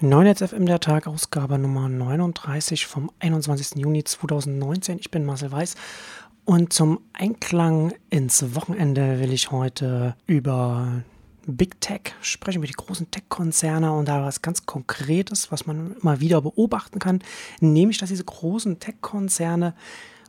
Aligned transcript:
Neunetz 0.00 0.40
FM 0.42 0.64
der 0.66 0.78
Tag, 0.78 1.08
Ausgabe 1.08 1.58
Nummer 1.58 1.88
39 1.88 2.86
vom 2.86 3.10
21. 3.18 3.82
Juni 3.82 4.04
2019. 4.04 5.00
Ich 5.00 5.10
bin 5.10 5.24
Marcel 5.24 5.50
Weiß 5.50 5.74
und 6.44 6.72
zum 6.72 7.00
Einklang 7.12 7.92
ins 8.08 8.54
Wochenende 8.54 9.18
will 9.18 9.32
ich 9.32 9.50
heute 9.50 10.14
über 10.28 11.02
Big 11.48 11.80
Tech 11.80 12.14
sprechen, 12.20 12.58
über 12.58 12.68
die 12.68 12.74
großen 12.74 13.10
Tech-Konzerne 13.10 13.92
und 13.92 14.06
da 14.06 14.24
was 14.24 14.40
ganz 14.40 14.66
Konkretes, 14.66 15.50
was 15.50 15.66
man 15.66 15.96
immer 16.00 16.20
wieder 16.20 16.42
beobachten 16.42 17.00
kann, 17.00 17.18
nämlich, 17.58 17.98
dass 17.98 18.10
diese 18.10 18.24
großen 18.24 18.78
Tech-Konzerne 18.78 19.74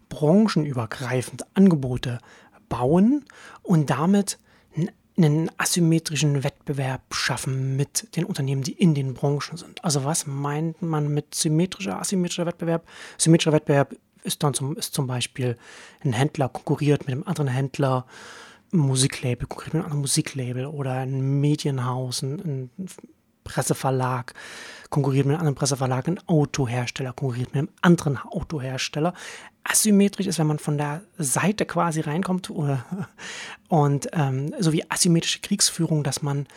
branchenübergreifend 0.09 1.45
Angebote 1.53 2.17
bauen 2.69 3.23
und 3.61 3.91
damit 3.91 4.39
einen 5.25 5.51
asymmetrischen 5.57 6.43
Wettbewerb 6.43 7.13
schaffen 7.13 7.75
mit 7.75 8.15
den 8.15 8.25
Unternehmen, 8.25 8.63
die 8.63 8.73
in 8.73 8.95
den 8.95 9.13
Branchen 9.13 9.57
sind. 9.57 9.83
Also 9.83 10.03
was 10.05 10.25
meint 10.25 10.81
man 10.81 11.09
mit 11.09 11.35
symmetrischer, 11.35 11.99
asymmetrischer 11.99 12.45
Wettbewerb? 12.45 12.87
Symmetrischer 13.17 13.51
Wettbewerb 13.51 13.95
ist 14.23 14.43
dann 14.43 14.53
zum, 14.53 14.75
ist 14.77 14.93
zum 14.93 15.07
Beispiel 15.07 15.57
ein 16.03 16.13
Händler 16.13 16.49
konkurriert 16.49 17.01
mit 17.07 17.13
einem 17.13 17.23
anderen 17.23 17.49
Händler, 17.49 18.05
ein 18.71 18.79
Musiklabel 18.79 19.47
konkurriert 19.47 19.73
mit 19.73 19.81
einem 19.81 19.85
anderen 19.85 20.01
Musiklabel 20.01 20.65
oder 20.65 20.93
ein 20.93 21.39
Medienhaus, 21.39 22.21
ein, 22.21 22.69
ein 22.77 22.89
Presseverlag 23.49 24.33
konkurriert 24.89 25.25
mit 25.25 25.33
einem 25.33 25.41
anderen 25.41 25.55
Presseverlag, 25.55 26.07
ein 26.07 26.19
Autohersteller 26.27 27.13
konkurriert 27.13 27.49
mit 27.49 27.57
einem 27.57 27.69
anderen 27.81 28.17
Autohersteller. 28.17 29.13
Asymmetrisch 29.63 30.27
ist, 30.27 30.39
wenn 30.39 30.47
man 30.47 30.59
von 30.59 30.77
der 30.77 31.01
Seite 31.17 31.65
quasi 31.65 32.01
reinkommt 32.01 32.49
oder, 32.49 32.85
und 33.67 34.07
ähm, 34.13 34.53
so 34.59 34.71
wie 34.71 34.89
asymmetrische 34.89 35.41
Kriegsführung, 35.41 36.03
dass 36.03 36.21
man 36.21 36.47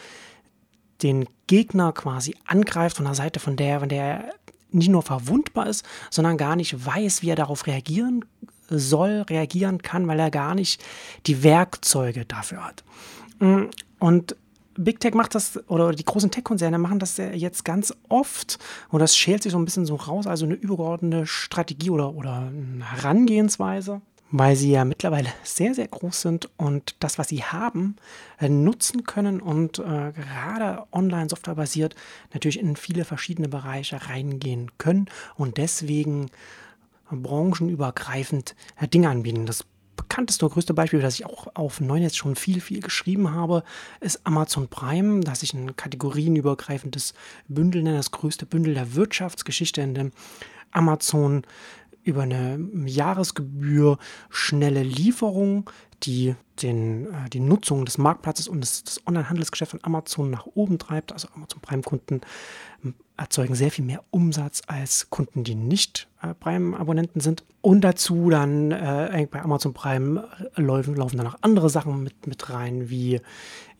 den 1.02 1.26
Gegner 1.46 1.92
quasi 1.92 2.34
angreift 2.46 2.96
von 2.96 3.06
der 3.06 3.14
Seite, 3.14 3.40
von 3.40 3.56
der, 3.56 3.80
von 3.80 3.88
der 3.88 4.34
nicht 4.70 4.88
nur 4.88 5.02
verwundbar 5.02 5.66
ist, 5.66 5.84
sondern 6.10 6.36
gar 6.36 6.56
nicht 6.56 6.86
weiß, 6.86 7.22
wie 7.22 7.30
er 7.30 7.36
darauf 7.36 7.66
reagieren 7.66 8.24
soll, 8.68 9.22
reagieren 9.28 9.82
kann, 9.82 10.06
weil 10.06 10.18
er 10.18 10.30
gar 10.30 10.54
nicht 10.54 10.82
die 11.26 11.42
Werkzeuge 11.42 12.24
dafür 12.24 12.64
hat. 12.64 12.84
Und 13.98 14.36
Big 14.76 15.00
Tech 15.00 15.14
macht 15.14 15.34
das, 15.34 15.60
oder 15.68 15.92
die 15.92 16.04
großen 16.04 16.30
Tech-Konzerne 16.30 16.78
machen 16.78 16.98
das 16.98 17.16
jetzt 17.16 17.64
ganz 17.64 17.94
oft, 18.08 18.58
und 18.90 19.00
das 19.00 19.16
schält 19.16 19.42
sich 19.42 19.52
so 19.52 19.58
ein 19.58 19.64
bisschen 19.64 19.86
so 19.86 19.96
raus, 19.96 20.26
also 20.26 20.44
eine 20.44 20.54
übergeordnete 20.54 21.26
Strategie 21.26 21.90
oder, 21.90 22.14
oder 22.14 22.50
Herangehensweise, 22.80 24.00
weil 24.30 24.56
sie 24.56 24.72
ja 24.72 24.84
mittlerweile 24.84 25.28
sehr, 25.42 25.74
sehr 25.74 25.88
groß 25.88 26.22
sind 26.22 26.48
und 26.56 26.96
das, 27.00 27.18
was 27.18 27.28
sie 27.28 27.44
haben, 27.44 27.96
äh, 28.40 28.48
nutzen 28.48 29.04
können 29.04 29.40
und 29.40 29.78
äh, 29.78 30.12
gerade 30.12 30.84
online 30.90 31.28
Software 31.28 31.54
basiert 31.54 31.94
natürlich 32.32 32.58
in 32.58 32.76
viele 32.76 33.04
verschiedene 33.04 33.48
Bereiche 33.48 34.08
reingehen 34.08 34.70
können 34.78 35.06
und 35.36 35.58
deswegen 35.58 36.30
branchenübergreifend 37.10 38.56
äh, 38.80 38.88
Dinge 38.88 39.10
anbieten. 39.10 39.44
Das 39.44 39.66
bekannteste 40.02 40.44
und 40.44 40.52
größte 40.52 40.74
Beispiel, 40.74 41.00
das 41.00 41.14
ich 41.14 41.26
auch 41.26 41.46
auf 41.54 41.80
Neunetz 41.80 42.16
schon 42.16 42.36
viel, 42.36 42.60
viel 42.60 42.80
geschrieben 42.80 43.32
habe, 43.32 43.62
ist 44.00 44.20
Amazon 44.24 44.68
Prime, 44.68 45.20
das 45.20 45.42
ich 45.42 45.54
ein 45.54 45.76
kategorienübergreifendes 45.76 47.14
Bündel 47.48 47.82
nenne, 47.82 47.96
das 47.96 48.10
größte 48.10 48.46
Bündel 48.46 48.74
der 48.74 48.94
Wirtschaftsgeschichte, 48.94 49.80
in 49.80 49.94
dem 49.94 50.10
Amazon 50.72 51.42
über 52.04 52.22
eine 52.22 52.58
Jahresgebühr 52.84 53.98
schnelle 54.28 54.82
Lieferung, 54.82 55.70
die 56.02 56.34
den, 56.62 57.06
äh, 57.06 57.30
die 57.30 57.40
Nutzung 57.40 57.84
des 57.84 57.96
Marktplatzes 57.96 58.48
und 58.48 58.60
des, 58.60 58.82
des 58.82 59.06
Onlinehandelsgeschäfts 59.06 59.70
von 59.70 59.84
Amazon 59.84 60.30
nach 60.30 60.46
oben 60.46 60.78
treibt. 60.78 61.12
Also 61.12 61.28
Amazon 61.34 61.60
Prime-Kunden 61.60 62.22
erzeugen 63.22 63.54
sehr 63.54 63.70
viel 63.70 63.84
mehr 63.84 64.02
Umsatz 64.10 64.62
als 64.66 65.08
Kunden, 65.08 65.44
die 65.44 65.54
nicht 65.54 66.08
äh, 66.22 66.34
Prime-Abonnenten 66.34 67.20
sind. 67.20 67.44
Und 67.60 67.82
dazu 67.82 68.28
dann 68.30 68.72
äh, 68.72 69.26
bei 69.30 69.40
Amazon 69.40 69.72
Prime 69.72 70.28
laufen, 70.56 70.96
laufen 70.96 71.16
dann 71.16 71.28
auch 71.28 71.38
andere 71.40 71.70
Sachen 71.70 72.02
mit, 72.02 72.26
mit 72.26 72.50
rein, 72.50 72.90
wie 72.90 73.20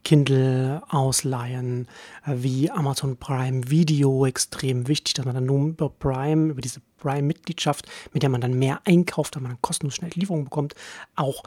Kindle 0.04 0.82
ausleihen, 0.88 1.88
äh, 2.24 2.34
wie 2.36 2.70
Amazon 2.70 3.16
Prime 3.16 3.68
Video 3.68 4.26
extrem 4.26 4.86
wichtig, 4.88 5.14
dass 5.14 5.24
man 5.24 5.34
dann 5.34 5.46
nur 5.46 5.68
über 5.68 5.90
Prime, 5.90 6.50
über 6.50 6.60
diese 6.60 6.80
Prime-Mitgliedschaft, 6.98 7.88
mit 8.12 8.22
der 8.22 8.30
man 8.30 8.40
dann 8.40 8.58
mehr 8.58 8.80
einkauft, 8.84 9.34
weil 9.34 9.42
man 9.42 9.52
dann 9.52 9.62
kostenlos 9.62 9.96
schnell 9.96 10.10
Lieferungen 10.14 10.44
bekommt, 10.44 10.74
auch 11.16 11.42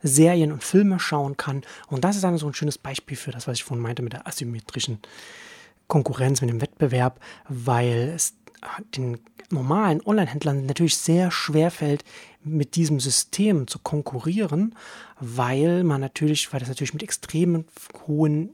Serien 0.00 0.52
und 0.52 0.62
Filme 0.62 1.00
schauen 1.00 1.36
kann. 1.36 1.62
Und 1.88 2.04
das 2.04 2.14
ist 2.14 2.22
dann 2.22 2.38
so 2.38 2.46
ein 2.46 2.54
schönes 2.54 2.78
Beispiel 2.78 3.16
für 3.16 3.32
das, 3.32 3.48
was 3.48 3.56
ich 3.56 3.64
vorhin 3.64 3.82
meinte 3.82 4.02
mit 4.02 4.12
der 4.12 4.28
asymmetrischen 4.28 5.00
Konkurrenz, 5.88 6.40
mit 6.40 6.50
dem 6.50 6.60
Wettbewerb, 6.60 7.20
weil 7.48 8.12
es 8.14 8.34
den 8.96 9.18
normalen 9.50 10.04
Online-Händlern 10.04 10.66
natürlich 10.66 10.96
sehr 10.96 11.30
schwer 11.30 11.70
fällt, 11.70 12.04
mit 12.42 12.74
diesem 12.74 13.00
System 13.00 13.66
zu 13.66 13.78
konkurrieren, 13.78 14.74
weil 15.20 15.84
man 15.84 16.00
natürlich, 16.00 16.52
weil 16.52 16.60
das 16.60 16.68
natürlich 16.68 16.94
mit 16.94 17.02
extremen 17.02 17.66
hohen 18.06 18.50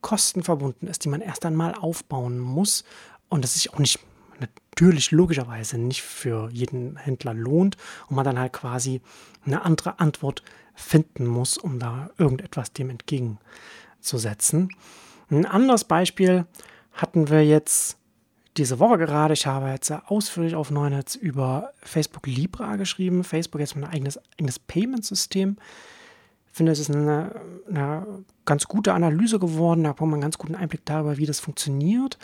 Kosten 0.00 0.42
verbunden 0.42 0.86
ist, 0.86 1.04
die 1.04 1.08
man 1.08 1.20
erst 1.20 1.44
einmal 1.46 1.74
aufbauen 1.74 2.38
muss 2.38 2.84
und 3.28 3.44
das 3.44 3.54
sich 3.54 3.72
auch 3.72 3.78
nicht 3.78 3.98
natürlich 4.40 5.10
logischerweise 5.10 5.78
nicht 5.78 6.02
für 6.02 6.50
jeden 6.52 6.96
Händler 6.96 7.32
lohnt 7.32 7.76
und 8.08 8.16
man 8.16 8.24
dann 8.24 8.38
halt 8.38 8.52
quasi 8.52 9.00
eine 9.44 9.64
andere 9.64 9.98
Antwort 9.98 10.42
finden 10.74 11.26
muss, 11.26 11.56
um 11.56 11.78
da 11.78 12.10
irgendetwas 12.18 12.72
dem 12.72 12.90
entgegenzusetzen. 12.90 14.70
Ein 15.30 15.46
anderes 15.46 15.84
Beispiel 15.84 16.46
hatten 16.92 17.28
wir 17.28 17.44
jetzt 17.44 17.98
diese 18.56 18.78
Woche 18.78 18.98
gerade. 18.98 19.34
Ich 19.34 19.46
habe 19.46 19.68
jetzt 19.68 19.90
ausführlich 19.90 20.54
auf 20.54 20.70
Neunetz 20.70 21.14
über 21.14 21.72
Facebook 21.82 22.26
Libra 22.26 22.76
geschrieben. 22.76 23.24
Facebook 23.24 23.60
jetzt 23.60 23.76
ein 23.76 23.84
eigenes, 23.84 24.18
eigenes 24.34 24.58
Payment-System. 24.58 25.56
Ich 26.48 26.56
finde, 26.56 26.72
es 26.72 26.78
ist 26.78 26.90
eine, 26.90 27.38
eine, 27.68 28.24
ganz 28.46 28.66
gute 28.66 28.94
Analyse 28.94 29.38
geworden. 29.38 29.84
Da 29.84 29.92
bekommt 29.92 30.12
man 30.12 30.18
einen 30.18 30.22
ganz 30.22 30.38
guten 30.38 30.54
Einblick 30.54 30.86
darüber, 30.86 31.18
wie 31.18 31.26
das 31.26 31.40
funktioniert. 31.40 32.16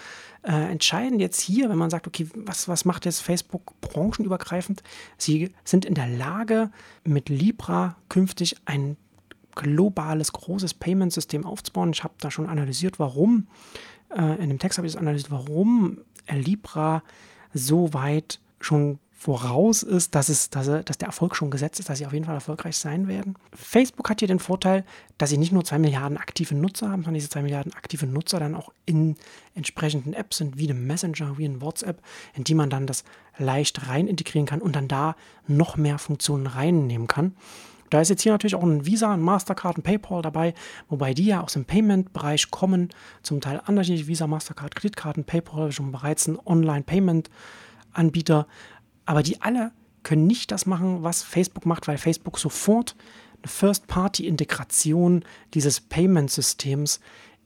Äh, 0.42 0.70
entscheidend 0.70 1.20
jetzt 1.20 1.40
hier, 1.40 1.68
wenn 1.68 1.76
man 1.76 1.90
sagt, 1.90 2.06
okay, 2.06 2.28
was, 2.34 2.68
was 2.68 2.84
macht 2.84 3.04
jetzt 3.04 3.20
Facebook 3.20 3.78
branchenübergreifend? 3.80 4.82
Sie 5.18 5.52
sind 5.64 5.84
in 5.84 5.94
der 5.94 6.08
Lage, 6.08 6.70
mit 7.04 7.28
Libra 7.28 7.96
künftig 8.08 8.56
ein 8.64 8.96
globales, 9.54 10.32
großes 10.32 10.74
Payment-System 10.74 11.46
aufzubauen. 11.46 11.90
Ich 11.92 12.04
habe 12.04 12.14
da 12.18 12.30
schon 12.30 12.48
analysiert, 12.48 12.98
warum 12.98 13.48
äh, 14.16 14.42
in 14.42 14.48
dem 14.48 14.58
Text 14.58 14.78
habe 14.78 14.86
ich 14.86 14.94
das 14.94 15.00
analysiert, 15.00 15.30
warum 15.30 15.98
Libra 16.30 17.02
so 17.52 17.92
weit 17.94 18.40
schon 18.60 18.98
voraus 19.22 19.84
ist, 19.84 20.16
dass, 20.16 20.28
es, 20.28 20.50
dass, 20.50 20.66
dass 20.66 20.98
der 20.98 21.06
Erfolg 21.06 21.36
schon 21.36 21.52
gesetzt 21.52 21.78
ist, 21.78 21.88
dass 21.88 21.98
sie 21.98 22.06
auf 22.06 22.12
jeden 22.12 22.24
Fall 22.24 22.34
erfolgreich 22.34 22.76
sein 22.76 23.06
werden. 23.06 23.36
Facebook 23.54 24.10
hat 24.10 24.18
hier 24.18 24.26
den 24.26 24.40
Vorteil, 24.40 24.84
dass 25.16 25.30
sie 25.30 25.38
nicht 25.38 25.52
nur 25.52 25.64
zwei 25.64 25.78
Milliarden 25.78 26.16
aktive 26.18 26.56
Nutzer 26.56 26.90
haben, 26.90 27.02
sondern 27.02 27.14
diese 27.14 27.28
zwei 27.28 27.42
Milliarden 27.42 27.72
aktive 27.72 28.06
Nutzer 28.06 28.40
dann 28.40 28.56
auch 28.56 28.72
in 28.84 29.14
entsprechenden 29.54 30.12
Apps 30.12 30.38
sind, 30.38 30.58
wie 30.58 30.68
einem 30.68 30.88
Messenger, 30.88 31.38
wie 31.38 31.44
ein 31.44 31.60
WhatsApp, 31.60 32.02
in 32.34 32.42
die 32.42 32.54
man 32.54 32.68
dann 32.68 32.88
das 32.88 33.04
leicht 33.38 33.86
rein 33.86 34.08
integrieren 34.08 34.46
kann 34.46 34.60
und 34.60 34.74
dann 34.74 34.88
da 34.88 35.14
noch 35.46 35.76
mehr 35.76 35.98
Funktionen 35.98 36.48
reinnehmen 36.48 37.06
kann. 37.06 37.36
Da 37.92 38.00
ist 38.00 38.08
jetzt 38.08 38.22
hier 38.22 38.32
natürlich 38.32 38.54
auch 38.54 38.62
ein 38.62 38.86
Visa, 38.86 39.12
ein 39.12 39.20
Mastercard, 39.20 39.76
ein 39.76 39.82
PayPal 39.82 40.22
dabei, 40.22 40.54
wobei 40.88 41.12
die 41.12 41.26
ja 41.26 41.42
aus 41.42 41.52
dem 41.52 41.66
Payment-Bereich 41.66 42.50
kommen, 42.50 42.88
zum 43.22 43.42
Teil 43.42 43.60
unterschiedlich, 43.66 44.06
Visa, 44.06 44.26
Mastercard, 44.26 44.74
Kreditkarten, 44.74 45.24
PayPal 45.24 45.72
schon 45.72 45.92
bereits 45.92 46.26
ein 46.26 46.38
Online-Payment-Anbieter, 46.42 48.46
aber 49.04 49.22
die 49.22 49.42
alle 49.42 49.72
können 50.04 50.26
nicht 50.26 50.52
das 50.52 50.64
machen, 50.64 51.02
was 51.02 51.22
Facebook 51.22 51.66
macht, 51.66 51.86
weil 51.86 51.98
Facebook 51.98 52.38
sofort 52.38 52.96
eine 53.42 53.50
First-Party-Integration 53.50 55.22
dieses 55.52 55.82
Payment-Systems 55.82 56.98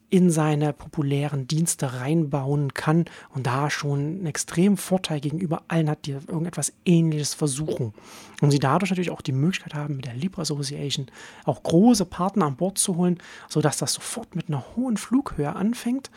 in 0.08 0.30
seine 0.30 0.72
populären 0.72 1.48
Dienste 1.48 1.94
reinbauen 2.00 2.74
kann 2.74 3.06
und 3.34 3.46
da 3.46 3.70
schon 3.70 4.00
einen 4.00 4.26
extremen 4.26 4.76
Vorteil 4.76 5.20
gegenüber 5.20 5.62
allen 5.68 5.90
hat, 5.90 6.06
die 6.06 6.12
irgendetwas 6.12 6.72
Ähnliches 6.84 7.34
versuchen. 7.34 7.92
Und 8.40 8.50
sie 8.50 8.60
dadurch 8.60 8.90
natürlich 8.90 9.10
auch 9.10 9.22
die 9.22 9.32
Möglichkeit 9.32 9.74
haben, 9.74 9.96
mit 9.96 10.04
der 10.04 10.14
Libra 10.14 10.42
Association 10.42 11.06
auch 11.44 11.62
große 11.62 12.04
Partner 12.04 12.46
an 12.46 12.56
Bord 12.56 12.78
zu 12.78 12.96
holen, 12.96 13.18
sodass 13.48 13.78
das 13.78 13.94
sofort 13.94 14.36
mit 14.36 14.48
einer 14.48 14.64
hohen 14.76 14.96
Flughöhe 14.96 15.54
anfängt 15.54 16.10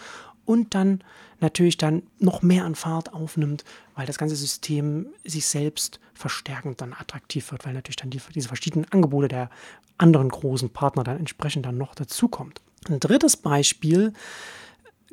und 0.45 0.75
dann 0.75 1.03
natürlich 1.39 1.77
dann 1.77 2.03
noch 2.19 2.41
mehr 2.41 2.65
an 2.65 2.75
Fahrt 2.75 3.13
aufnimmt, 3.13 3.63
weil 3.95 4.05
das 4.05 4.17
ganze 4.17 4.35
System 4.35 5.07
sich 5.23 5.45
selbst 5.45 5.99
verstärkend 6.13 6.81
dann 6.81 6.93
attraktiv 6.93 7.51
wird, 7.51 7.65
weil 7.65 7.73
natürlich 7.73 7.97
dann 7.97 8.09
die, 8.09 8.21
diese 8.33 8.47
verschiedenen 8.47 8.91
Angebote 8.91 9.27
der 9.27 9.49
anderen 9.97 10.29
großen 10.29 10.69
Partner 10.69 11.03
dann 11.03 11.17
entsprechend 11.17 11.65
dann 11.65 11.77
noch 11.77 11.95
dazukommt. 11.95 12.61
Ein 12.87 12.99
drittes 12.99 13.37
Beispiel, 13.37 14.13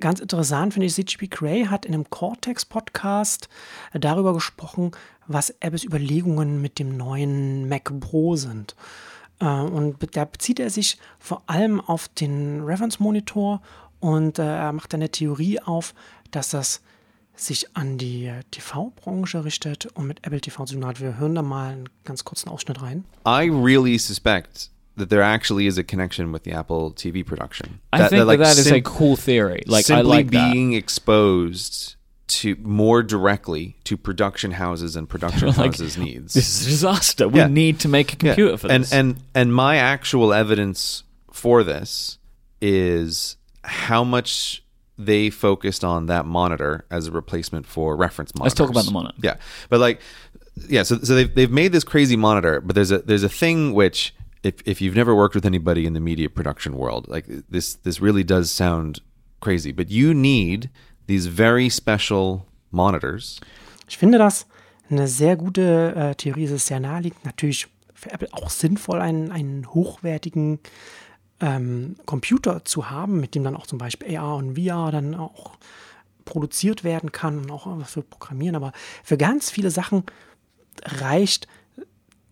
ganz 0.00 0.20
interessant 0.20 0.74
finde 0.74 0.86
ich, 0.86 0.94
CGP 0.94 1.28
Gray 1.28 1.64
hat 1.66 1.84
in 1.84 1.94
einem 1.94 2.08
Cortex-Podcast 2.08 3.48
darüber 3.92 4.34
gesprochen, 4.34 4.92
was 5.26 5.50
Apples 5.60 5.84
Überlegungen 5.84 6.60
mit 6.60 6.78
dem 6.78 6.96
neuen 6.96 7.68
Mac 7.68 7.92
Pro 8.00 8.36
sind. 8.36 8.76
Äh, 9.40 9.46
und 9.46 9.96
da 10.16 10.24
bezieht 10.24 10.60
er 10.60 10.70
sich 10.70 10.98
vor 11.18 11.42
allem 11.46 11.80
auf 11.80 12.08
den 12.08 12.62
Reference 12.62 13.00
Monitor 13.00 13.62
und 14.00 14.38
äh, 14.38 14.44
er 14.44 14.72
macht 14.72 14.94
eine 14.94 15.10
Theorie 15.10 15.60
auf, 15.60 15.94
dass 16.30 16.50
das 16.50 16.82
sich 17.34 17.76
an 17.76 17.98
die 17.98 18.32
TV-Branche 18.50 19.44
richtet 19.44 19.86
und 19.86 20.06
mit 20.06 20.26
Apple 20.26 20.40
TV 20.40 20.64
zu 20.64 20.74
tun 20.74 20.86
hat. 20.86 21.00
Wir 21.00 21.18
hören 21.18 21.34
da 21.34 21.42
mal 21.42 21.72
einen 21.72 21.88
ganz 22.04 22.24
kurzen 22.24 22.48
Ausschnitt 22.48 22.80
rein. 22.80 23.04
I 23.26 23.50
really 23.50 23.98
suspect 23.98 24.70
that 24.96 25.10
there 25.10 25.22
actually 25.22 25.66
is 25.66 25.78
a 25.78 25.84
connection 25.84 26.32
with 26.32 26.44
the 26.44 26.52
Apple 26.52 26.92
TV 26.92 27.24
production. 27.24 27.80
I 27.92 27.98
that, 27.98 28.10
think 28.10 28.20
that, 28.20 28.24
like, 28.26 28.38
that, 28.38 28.56
that 28.56 28.58
is 28.58 28.72
a 28.72 28.80
cool 28.80 29.16
theory. 29.16 29.62
Like 29.66 29.80
I 29.80 29.82
simply 29.82 30.04
like 30.04 30.30
that. 30.30 30.52
being 30.52 30.72
exposed 30.72 31.96
to 32.28 32.56
more 32.62 33.02
directly 33.02 33.76
to 33.84 33.96
production 33.96 34.50
houses 34.52 34.96
and 34.96 35.08
production 35.08 35.48
Like, 35.56 35.56
houses 35.72 35.96
needs. 35.96 36.34
This 36.34 36.48
is 36.60 36.66
a 36.66 36.70
disaster. 36.70 37.28
We 37.28 37.38
Yeah. 37.40 37.46
need 37.46 37.78
to 37.80 37.88
make 37.88 38.12
a 38.12 38.16
Yeah. 38.26 38.32
computer 38.34 38.56
for 38.56 38.70
and, 38.70 38.84
this. 38.84 38.92
And 38.92 39.16
and 39.34 39.54
my 39.54 39.76
actual 39.76 40.32
evidence 40.32 41.04
for 41.32 41.62
this 41.62 42.18
is 42.60 43.36
how 43.62 44.02
much 44.02 44.64
they 44.98 45.28
focused 45.30 45.84
on 45.84 46.06
that 46.06 46.24
monitor 46.26 46.84
as 46.90 47.06
a 47.06 47.12
replacement 47.12 47.66
for 47.66 47.94
reference 47.96 48.34
monitors. 48.34 48.58
Let's 48.58 48.58
talk 48.58 48.70
about 48.70 48.86
the 48.86 48.92
monitor. 48.92 49.18
Yeah, 49.22 49.36
but 49.68 49.78
like, 49.78 50.00
yeah. 50.68 50.82
So 50.84 50.98
so 51.00 51.14
they've 51.14 51.32
they've 51.34 51.50
made 51.50 51.72
this 51.72 51.84
crazy 51.84 52.16
monitor, 52.16 52.60
but 52.60 52.74
there's 52.74 52.90
a 52.90 52.98
there's 52.98 53.22
a 53.22 53.28
thing 53.28 53.74
which 53.74 54.14
if 54.46 54.62
if 54.64 54.80
you've 54.80 54.96
never 54.96 55.14
worked 55.14 55.34
with 55.34 55.44
anybody 55.44 55.84
in 55.84 55.94
the 55.94 56.00
media 56.00 56.28
production 56.28 56.76
world, 56.76 57.08
like 57.08 57.26
this 57.50 57.76
this 57.82 58.00
really 58.00 58.24
does 58.24 58.50
sound 58.50 59.00
crazy, 59.40 59.72
but 59.72 59.90
you 59.90 60.14
need 60.14 60.70
these 61.06 61.26
very 61.28 61.68
special 61.68 62.46
monitors. 62.70 63.40
Ich 63.88 63.98
finde 63.98 64.18
das 64.18 64.46
eine 64.90 65.08
sehr 65.08 65.36
gute 65.36 65.94
äh, 65.94 66.14
Theorie. 66.14 66.44
Es 66.44 66.50
ist 66.50 66.66
sehr 66.66 66.80
naheliegend. 66.80 67.24
Natürlich 67.24 67.68
für 67.94 68.12
Apple 68.12 68.28
auch 68.32 68.50
sinnvoll, 68.50 69.00
einen, 69.00 69.32
einen 69.32 69.72
hochwertigen 69.72 70.60
ähm, 71.40 71.96
Computer 72.06 72.64
zu 72.64 72.90
haben, 72.90 73.20
mit 73.20 73.34
dem 73.34 73.44
dann 73.44 73.56
auch 73.56 73.66
zum 73.66 73.78
Beispiel 73.78 74.16
AR 74.16 74.36
und 74.36 74.58
VR 74.58 74.90
dann 74.90 75.14
auch 75.14 75.56
produziert 76.24 76.84
werden 76.84 77.12
kann 77.12 77.38
und 77.38 77.50
auch 77.50 77.66
was 77.78 77.92
für 77.92 78.02
Programmieren. 78.02 78.56
Aber 78.56 78.72
für 79.02 79.16
ganz 79.16 79.50
viele 79.50 79.70
Sachen 79.70 80.04
reicht 80.84 81.46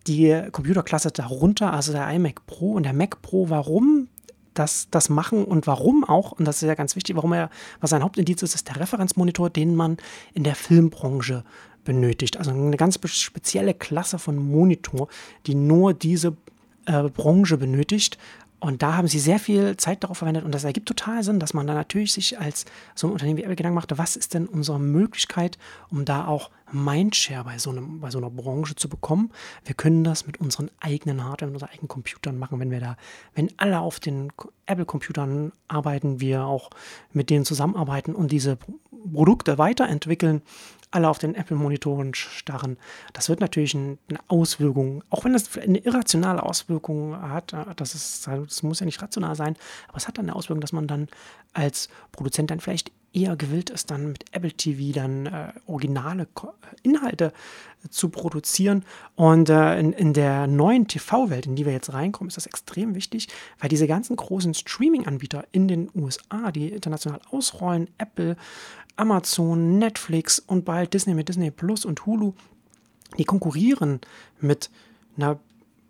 die 0.07 0.43
Computerklasse 0.53 1.11
darunter, 1.11 1.73
also 1.73 1.93
der 1.93 2.09
iMac 2.11 2.47
Pro 2.47 2.73
und 2.73 2.85
der 2.85 2.93
Mac 2.93 3.23
Pro. 3.23 3.49
Warum 3.51 4.09
das, 4.55 4.89
das 4.91 5.09
machen 5.09 5.45
und 5.45 5.67
warum 5.67 6.05
auch, 6.05 6.33
und 6.33 6.45
das 6.45 6.63
ist 6.63 6.69
ja 6.69 6.75
ganz 6.75 6.97
wichtig, 6.97 7.17
warum 7.17 7.33
er, 7.33 7.51
was 7.81 7.91
sein 7.91 8.03
Hauptindiz 8.03 8.43
ist, 8.43 8.55
ist 8.55 8.69
der 8.69 8.81
Referenzmonitor, 8.81 9.51
den 9.51 9.75
man 9.75 9.97
in 10.33 10.45
der 10.45 10.55
Filmbranche 10.55 11.45
benötigt. 11.85 12.39
Also 12.39 12.51
eine 12.51 12.77
ganz 12.77 12.99
spezielle 13.13 13.75
Klasse 13.75 14.19
von 14.19 14.37
Monitor, 14.37 15.09
die 15.47 15.55
nur 15.55 15.93
diese 15.93 16.37
äh, 16.87 17.05
Branche 17.05 17.59
benötigt. 17.59 18.19
Und 18.65 18.83
da 18.83 18.97
haben 18.97 19.09
sie 19.09 19.19
sehr 19.19 19.39
viel 19.39 19.77
Zeit 19.77 20.03
darauf 20.05 20.17
verwendet 20.17 20.43
und 20.43 20.55
das 20.55 20.65
ergibt 20.65 20.89
total 20.89 21.23
Sinn, 21.23 21.39
dass 21.39 21.53
man 21.53 21.67
da 21.67 21.75
natürlich 21.75 22.15
sich 22.15 22.41
als 22.41 22.65
so 22.95 23.07
ein 23.07 23.13
Unternehmen 23.13 23.37
wie 23.37 23.43
Apple 23.43 23.57
Gedanken 23.57 23.75
macht, 23.75 23.99
was 23.99 24.17
ist 24.17 24.33
denn 24.33 24.47
unsere 24.47 24.81
Möglichkeit, 24.81 25.59
um 25.91 26.07
da 26.07 26.27
auch 26.27 26.51
Mindshare 26.73 27.45
bei 27.45 27.59
so, 27.59 27.69
einem, 27.69 28.01
bei 28.01 28.11
so 28.11 28.17
einer 28.17 28.31
Branche 28.31 28.75
zu 28.75 28.89
bekommen. 28.89 29.31
Wir 29.67 29.75
können 29.75 30.03
das 30.03 30.27
mit 30.27 30.41
unseren 30.41 30.71
eigenen 30.81 31.23
Hardware, 31.23 31.51
mit 31.51 31.57
unseren 31.57 31.73
eigenen 31.73 31.89
Computern 31.89 32.39
machen, 32.39 32.59
wenn 32.59 32.71
wir 32.71 32.81
da, 32.81 32.97
wenn 33.35 33.51
alle 33.59 33.81
auf 33.81 34.01
den 34.01 34.33
Apple-Computern 34.65 35.53
arbeiten, 35.69 36.21
wir 36.21 36.47
auch 36.47 36.71
mit 37.13 37.29
denen 37.29 37.45
zusammenarbeiten 37.45 38.15
und 38.15 38.33
diese 38.33 38.57
Pro- 38.57 38.79
Produkte 39.13 39.59
weiterentwickeln, 39.59 40.41
alle 40.95 41.09
auf 41.09 41.19
den 41.19 41.35
Apple-Monitoren 41.35 42.15
starren. 42.15 42.77
Das 43.13 43.29
wird 43.29 43.41
natürlich 43.41 43.75
ein- 43.75 43.99
eine 44.09 44.21
Auswirkung, 44.29 45.03
auch 45.11 45.25
wenn 45.25 45.33
das 45.33 45.57
eine 45.59 45.79
irrationale 45.79 46.43
Auswirkung 46.43 47.21
hat, 47.21 47.53
äh, 47.53 47.65
das, 47.77 47.95
ist, 47.95 48.27
das 48.27 48.63
muss 48.63 48.81
ja 48.81 48.87
nicht 48.87 49.03
rational 49.03 49.35
sein, 49.35 49.57
aber 49.89 49.97
es 49.97 50.07
hat 50.07 50.19
dann 50.19 50.27
eine 50.27 50.37
Auswirkung, 50.37 50.61
dass 50.61 50.73
man 50.73 50.87
dann 50.87 51.09
als 51.53 51.89
Produzent 52.13 52.51
dann 52.51 52.61
vielleicht 52.61 52.93
eher 53.15 53.37
gewillt 53.37 53.71
ist, 53.71 53.91
dann 53.91 54.13
mit 54.13 54.25
Apple 54.33 54.53
TV 54.53 54.93
dann 54.93 55.27
äh, 55.27 55.53
originale 55.67 56.27
Ko- 56.35 56.53
Inhalte 56.83 57.33
zu 57.89 58.09
produzieren. 58.09 58.85
Und 59.15 59.49
äh, 59.49 59.79
in, 59.79 59.93
in 59.93 60.13
der 60.13 60.47
neuen 60.47 60.89
TV-Welt, 60.89 61.47
in 61.47 61.57
die 61.57 61.65
wir 61.65 61.73
jetzt 61.73 61.93
reinkommen, 61.93 62.29
ist 62.29 62.37
das 62.37 62.47
extrem 62.47 62.95
wichtig, 62.95 63.29
weil 63.61 63.69
diese 63.69 63.87
ganzen 63.87 64.17
großen 64.17 64.55
Streaming-Anbieter 64.55 65.45
in 65.53 65.69
den 65.69 65.91
USA, 65.95 66.51
die 66.51 66.69
international 66.69 67.21
ausrollen, 67.31 67.89
Apple, 67.99 68.37
Amazon, 68.97 69.79
Netflix 69.79 70.39
und 70.39 70.65
bald 70.65 70.95
Disney 70.95 71.15
mit 71.15 71.29
Disney 71.29 71.51
Plus 71.51 71.85
und 71.85 72.07
Hulu, 72.07 72.33
die 73.19 73.25
konkurrieren 73.25 74.01
mit 74.41 74.71
einer 75.17 75.39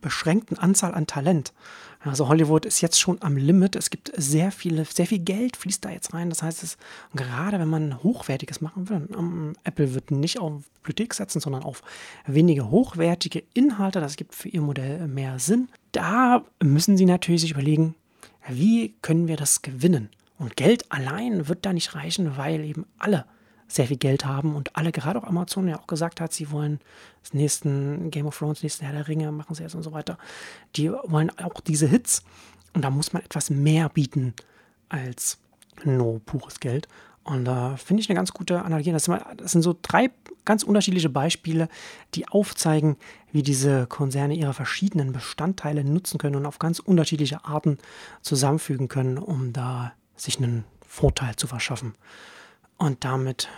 beschränkten 0.04 0.58
Anzahl 0.58 0.94
an 0.94 1.06
Talent. 1.06 1.54
Also 2.00 2.28
Hollywood 2.28 2.66
ist 2.66 2.82
jetzt 2.82 3.00
schon 3.00 3.22
am 3.22 3.38
Limit. 3.38 3.74
Es 3.74 3.88
gibt 3.88 4.12
sehr 4.14 4.52
viele, 4.52 4.84
sehr 4.84 5.06
viel 5.06 5.20
Geld 5.20 5.56
fließt 5.56 5.82
da 5.82 5.88
jetzt 5.88 6.12
rein. 6.12 6.28
Das 6.28 6.42
heißt, 6.42 6.62
es, 6.62 6.76
gerade 7.14 7.58
wenn 7.58 7.68
man 7.68 8.02
hochwertiges 8.02 8.60
machen 8.60 8.90
will, 8.90 9.08
ähm, 9.16 9.54
Apple 9.64 9.94
wird 9.94 10.10
nicht 10.10 10.38
auf 10.38 10.62
Bibliothek 10.82 11.14
setzen, 11.14 11.40
sondern 11.40 11.62
auf 11.62 11.82
wenige 12.26 12.70
hochwertige 12.70 13.42
Inhalte. 13.54 14.00
Das 14.00 14.16
gibt 14.16 14.34
für 14.34 14.50
ihr 14.50 14.60
Modell 14.60 15.08
mehr 15.08 15.38
Sinn. 15.38 15.68
Da 15.92 16.44
müssen 16.62 16.98
sie 16.98 17.06
natürlich 17.06 17.40
sich 17.40 17.52
überlegen, 17.52 17.94
wie 18.46 18.94
können 19.00 19.26
wir 19.26 19.38
das 19.38 19.62
gewinnen? 19.62 20.10
Und 20.38 20.56
Geld 20.56 20.92
allein 20.92 21.48
wird 21.48 21.64
da 21.64 21.72
nicht 21.72 21.94
reichen, 21.94 22.36
weil 22.36 22.60
eben 22.60 22.84
alle 22.98 23.24
sehr 23.74 23.86
viel 23.86 23.96
Geld 23.96 24.24
haben 24.24 24.54
und 24.54 24.76
alle, 24.76 24.92
gerade 24.92 25.18
auch 25.18 25.26
Amazon, 25.26 25.68
ja 25.68 25.78
auch 25.78 25.86
gesagt 25.86 26.20
hat, 26.20 26.32
sie 26.32 26.50
wollen 26.50 26.80
das 27.22 27.34
nächsten 27.34 28.10
Game 28.10 28.26
of 28.26 28.38
Thrones, 28.38 28.62
nächsten 28.62 28.84
Herr 28.84 28.94
der 28.94 29.08
Ringe, 29.08 29.32
machen 29.32 29.54
sie 29.54 29.62
jetzt 29.62 29.74
und 29.74 29.82
so 29.82 29.92
weiter. 29.92 30.18
Die 30.76 30.90
wollen 30.90 31.30
auch 31.38 31.60
diese 31.60 31.86
Hits 31.86 32.22
und 32.72 32.82
da 32.82 32.90
muss 32.90 33.12
man 33.12 33.22
etwas 33.22 33.50
mehr 33.50 33.88
bieten 33.88 34.34
als 34.88 35.38
nur 35.84 36.20
pures 36.20 36.60
Geld. 36.60 36.88
Und 37.24 37.46
da 37.46 37.76
finde 37.76 38.02
ich 38.02 38.10
eine 38.10 38.16
ganz 38.16 38.32
gute 38.32 38.62
Analogie. 38.62 38.92
Das 38.92 39.04
sind, 39.04 39.18
das 39.38 39.52
sind 39.52 39.62
so 39.62 39.74
drei 39.80 40.10
ganz 40.44 40.62
unterschiedliche 40.62 41.08
Beispiele, 41.08 41.68
die 42.14 42.28
aufzeigen, 42.28 42.96
wie 43.32 43.42
diese 43.42 43.86
Konzerne 43.86 44.34
ihre 44.34 44.52
verschiedenen 44.52 45.12
Bestandteile 45.12 45.84
nutzen 45.84 46.18
können 46.18 46.36
und 46.36 46.44
auf 46.44 46.58
ganz 46.58 46.80
unterschiedliche 46.80 47.44
Arten 47.46 47.78
zusammenfügen 48.20 48.88
können, 48.88 49.16
um 49.16 49.54
da 49.54 49.94
sich 50.16 50.36
einen 50.36 50.64
Vorteil 50.86 51.34
zu 51.36 51.46
verschaffen. 51.46 51.94
Und 52.76 53.04
damit 53.04 53.48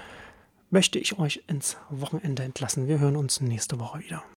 möchte 0.71 0.99
ich 0.99 1.19
euch 1.19 1.43
ins 1.47 1.77
Wochenende 1.91 2.43
entlassen. 2.43 2.89
Wir 2.89 2.99
hören 2.99 3.17
uns 3.17 3.41
nächste 3.41 3.79
Woche 3.81 4.01
wieder. 4.01 4.23